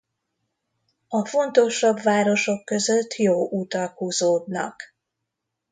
A 1.07 1.25
fontosabb 1.27 2.01
városok 2.01 2.65
között 2.65 3.13
jó 3.15 3.49
utak 3.49 3.97
húzódnak. 3.97 4.95